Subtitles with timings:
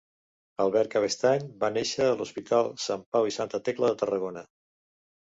[0.63, 4.45] Albert Cabestany va néixer a l'Hospital Sant Pau i Santa Tecla de Tarragona.